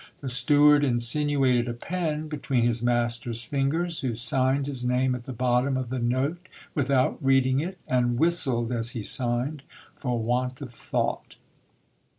^ 0.01 0.03
The 0.21 0.29
steward 0.29 0.83
insinuated 0.83 1.67
a 1.67 1.75
pen 1.75 2.27
between 2.27 2.63
his 2.63 2.81
master's 2.81 3.43
fingers, 3.43 3.99
who 3.99 4.15
signed 4.15 4.65
his 4.65 4.83
name 4.83 5.13
at 5.13 5.25
the 5.25 5.31
bottom 5.31 5.77
of 5.77 5.91
the 5.91 5.99
note, 5.99 6.47
without 6.73 7.23
reading 7.23 7.59
it; 7.59 7.77
and 7.87 8.17
whistled 8.17 8.71
as 8.71 8.93
he 8.97 9.03
signed, 9.03 9.61
for 9.95 10.17
want 10.19 10.59
of 10.59 10.73
thought. 10.73 11.35